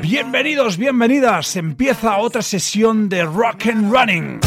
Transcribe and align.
Bienvenidos, 0.00 0.76
bienvenidas. 0.76 1.56
Empieza 1.56 2.18
otra 2.18 2.42
sesión 2.42 3.08
de 3.08 3.24
Rock 3.24 3.66
and 3.66 3.92
Running. 3.92 4.40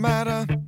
matter. 0.00 0.59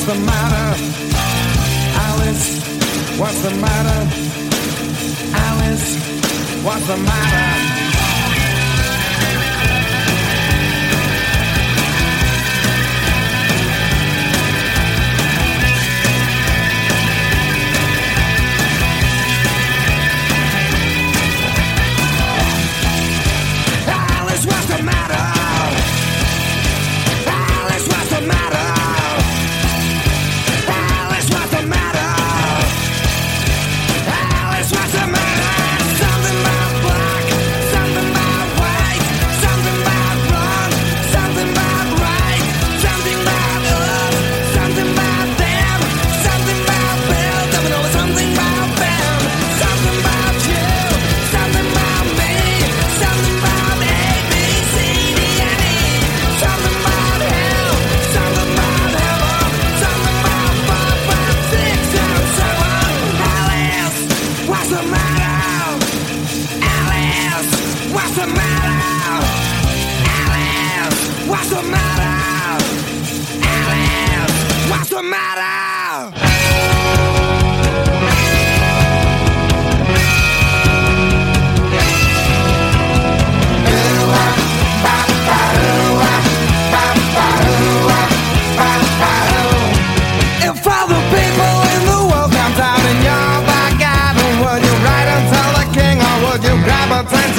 What's 0.00 0.18
the 0.18 0.24
matter? 0.24 0.82
Alice, 2.08 3.18
what's 3.18 3.42
the 3.42 3.50
matter? 3.50 4.00
Alice, 5.36 6.64
what's 6.64 6.86
the 6.86 6.96
matter? 6.96 7.69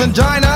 and 0.01 0.15
dine 0.15 0.50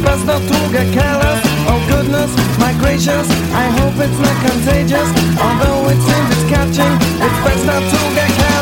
best 0.00 0.26
not 0.26 0.42
to 0.42 0.58
get 0.72 0.92
careless. 0.92 1.40
Oh 1.70 1.78
goodness, 1.88 2.30
my 2.58 2.72
gracious, 2.78 3.28
I 3.54 3.66
hope 3.78 3.94
it's 4.02 4.18
not 4.18 4.36
contagious. 4.48 5.08
Although 5.38 5.90
it 5.90 6.00
seems 6.02 6.28
it's 6.34 6.46
catching, 6.50 6.94
it's 7.22 7.38
best 7.44 7.64
not 7.66 7.82
to 7.82 8.00
get 8.14 8.30
careless. 8.30 8.55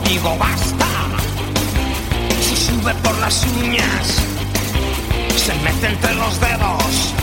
Digo 0.00 0.36
basta. 0.38 0.86
Si 2.40 2.56
sube 2.56 2.94
por 3.02 3.18
las 3.18 3.44
uñas, 3.62 4.18
se 5.36 5.54
mete 5.62 5.86
entre 5.86 6.14
los 6.14 6.40
dedos, 6.40 7.14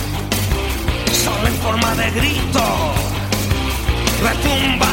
solo 1.23 1.47
en 1.47 1.55
forma 1.55 1.95
de 1.95 2.11
grito. 2.11 2.63
Retumba 4.21 4.90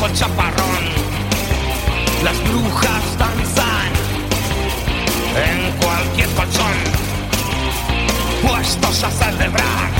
Con 0.00 0.14
chaparrón. 0.14 0.84
Las 2.24 2.42
brujas 2.44 3.18
danzan 3.18 3.92
en 5.36 5.72
cualquier 5.72 6.28
colchón. 6.30 6.76
Puestos 8.40 9.04
a 9.04 9.10
celebrar. 9.10 9.90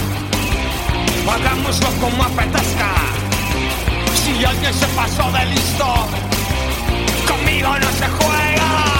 Hagámoslo 1.31 1.89
como 2.01 2.25
apetezca. 2.25 2.95
Si 4.15 4.43
alguien 4.43 4.73
se 4.73 4.87
pasó 4.87 5.31
de 5.33 5.45
listo, 5.47 5.87
conmigo 7.29 7.69
no 7.79 7.91
se 7.93 8.09
juega. 8.09 9.00